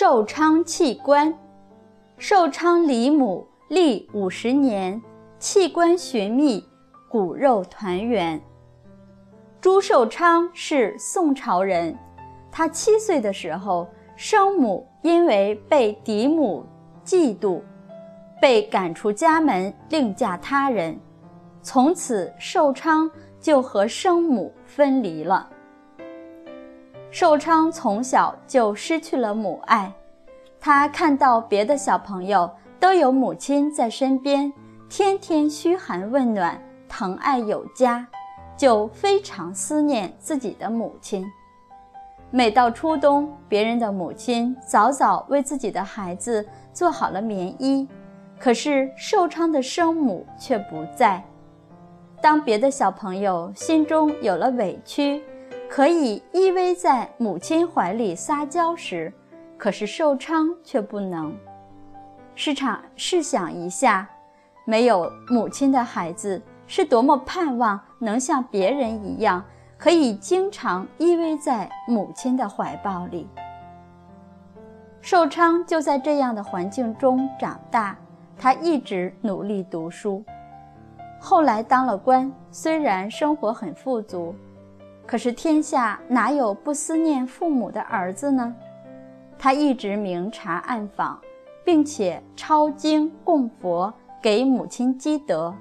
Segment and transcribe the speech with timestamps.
[0.00, 1.36] 寿昌弃官，
[2.18, 5.02] 寿昌离母历五十年，
[5.40, 6.64] 弃官寻觅，
[7.08, 8.40] 骨肉团圆。
[9.60, 11.98] 朱寿昌是宋朝人，
[12.48, 16.64] 他七岁的时候，生母因为被嫡母
[17.04, 17.60] 嫉妒，
[18.40, 20.96] 被赶出家门，另嫁他人，
[21.60, 25.50] 从此寿昌就和生母分离了。
[27.10, 29.90] 寿昌从小就失去了母爱，
[30.60, 34.52] 他看到别的小朋友都有母亲在身边，
[34.90, 38.06] 天天嘘寒问暖，疼爱有加，
[38.58, 41.26] 就非常思念自己的母亲。
[42.30, 47.88] 每到初冬，别人的母亲早早为自己的孩子做好了棉衣，
[48.38, 51.24] 可是寿昌的生母却不在。
[52.20, 55.22] 当别的小朋友心中有了委屈，
[55.68, 59.12] 可以依偎在母亲怀里撒娇时，
[59.58, 61.36] 可是寿昌却不能。
[62.34, 64.08] 试场试想一下，
[64.64, 69.44] 没有母亲的孩子是多么盼望能像别人一样，
[69.76, 73.28] 可以经常依偎在母亲的怀抱里。
[75.02, 77.96] 寿昌就在这样的环境中长大，
[78.38, 80.24] 他一直努力读书，
[81.20, 84.34] 后来当了官，虽然生活很富足。
[85.08, 88.54] 可是天下哪有不思念父母的儿子呢？
[89.38, 91.18] 他一直明察暗访，
[91.64, 95.54] 并且抄经供佛给母亲积德，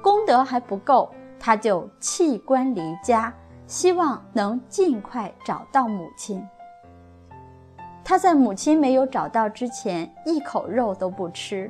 [0.00, 3.34] 功德还不够，他就弃官离家，
[3.66, 6.40] 希望能尽快找到母亲。
[8.04, 11.68] 他在母亲没有找到之前，一口肉都不吃，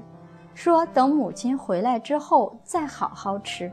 [0.55, 3.73] 说等母亲回来之后再好好吃。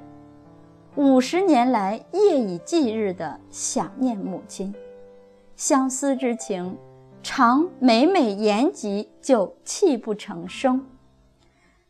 [0.98, 4.74] 五十年来，夜以继日地想念母亲，
[5.58, 6.78] 相思之情，
[7.22, 10.88] 常每每言及就泣不成声。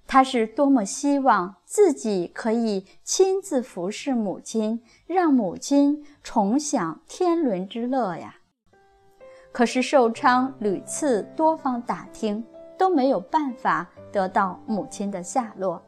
[0.08, 8.38] 他是多么希望自己可以亲自服侍母亲，让母亲重享天伦之乐呀！
[9.52, 12.44] 可是寿昌屡次多方打听，
[12.76, 15.80] 都没有办法得到母亲的下落。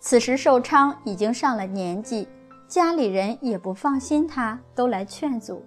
[0.00, 2.26] 此时寿昌已经上了年纪，
[2.66, 5.62] 家里人也不放心他，都来劝阻。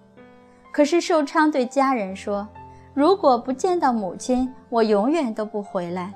[0.72, 2.48] 可是寿昌对家人说
[2.96, 6.12] ：“如果不见到母亲，我永远都不回来。”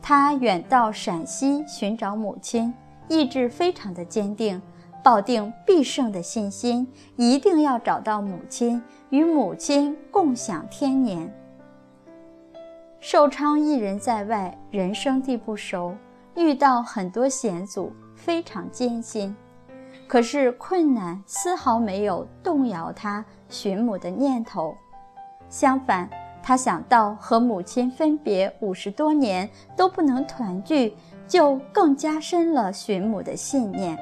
[0.00, 2.72] 他远到陕西寻找母亲，
[3.08, 4.62] 意志非常的坚定，
[5.02, 6.86] 抱定必胜的信心，
[7.16, 8.80] 一定要找到母亲，
[9.10, 11.28] 与母亲共享天年。
[13.00, 15.96] 寿昌一人在外，人生地不熟。
[16.38, 19.34] 遇到很多险阻，非常艰辛，
[20.06, 24.72] 可是困难丝毫没有动摇他寻母的念头。
[25.48, 26.08] 相反，
[26.40, 33.98] 他想到和母亲分别五十多年都不能团聚，就更加深了寻母的信念。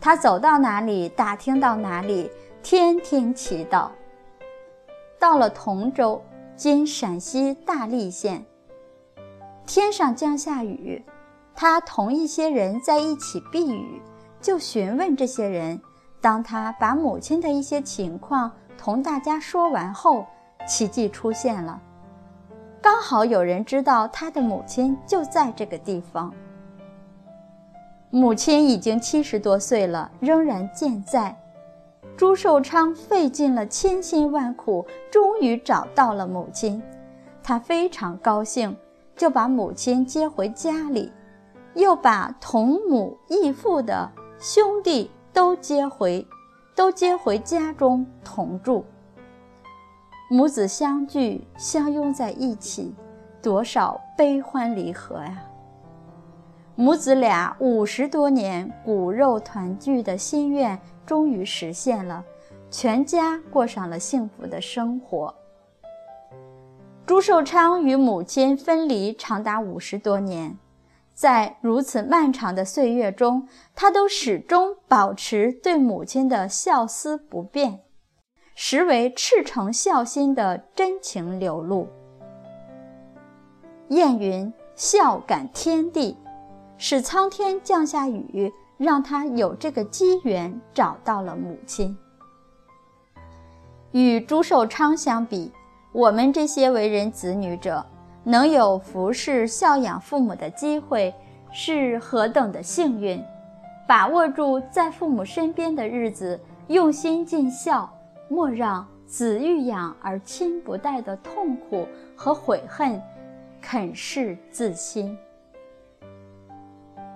[0.00, 2.30] 他走到哪里，打听到哪里，
[2.62, 3.88] 天天祈祷。
[5.18, 6.22] 到了同州
[6.54, 8.44] （今陕西大荔县）。
[9.66, 11.04] 天上降下雨，
[11.54, 14.02] 他同一些人在一起避雨，
[14.40, 15.80] 就询问这些人。
[16.20, 20.26] 当他把母亲的一些情况同大家说完后，
[20.68, 21.80] 奇迹出现了，
[22.82, 26.32] 刚好有人知道他的母亲就在这个地方。
[28.10, 31.34] 母亲已经七十多岁了，仍然健在。
[32.16, 36.82] 朱寿昌费尽了千辛万苦，终于找到了母亲，
[37.42, 38.76] 他非常高兴。
[39.20, 41.12] 就把母亲接回家里，
[41.74, 46.26] 又把同母异父的兄弟都接回，
[46.74, 48.82] 都接回家中同住。
[50.30, 52.94] 母子相聚，相拥在一起，
[53.42, 55.42] 多少悲欢离合呀！
[56.74, 62.24] 母子俩五十多年骨肉团聚的心愿终于实现了，
[62.70, 65.34] 全家过上了幸福的生活。
[67.10, 70.56] 朱寿昌与母亲分离长达五十多年，
[71.12, 77.80] 在如此漫长的岁月中，他都始终保持对母亲的孝思不变，
[78.54, 81.88] 实为赤诚孝心的真情流露。
[83.88, 86.16] 谚云：“孝感天地”，
[86.78, 91.98] 使苍天降下雨，让他有这个机缘找到了母亲。
[93.90, 95.50] 与朱寿昌相比，
[95.92, 97.84] 我们这些为人子女者，
[98.22, 101.12] 能有服侍孝养父母的机会，
[101.50, 103.20] 是何等的幸运！
[103.88, 107.92] 把握住在父母身边的日子，用心尽孝，
[108.28, 113.02] 莫让子欲养而亲不待的痛苦和悔恨，
[113.60, 115.18] 肯是自心。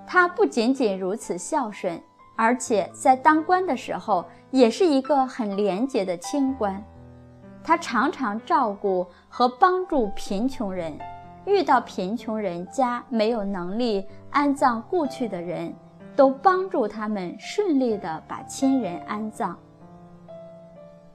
[0.04, 2.00] 他不仅仅如此孝顺，
[2.36, 6.82] 而且在当官的时候也是一个很廉洁的清官。
[7.64, 10.96] 他常常照顾和帮助贫穷人，
[11.46, 15.74] 遇到贫穷人家没有能力安葬故去的人，
[16.14, 19.58] 都帮助他们顺利地把亲人安葬。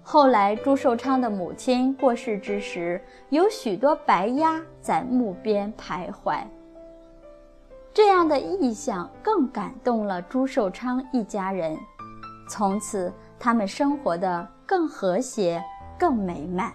[0.02, 3.00] 后来朱寿昌的母亲过世之时，
[3.30, 6.42] 有许多白鸭在墓边徘徊。
[7.94, 11.78] 这样的意象更感动了朱寿昌一家人，
[12.50, 15.64] 从此他们生活的更和谐。
[16.00, 16.74] 更美满。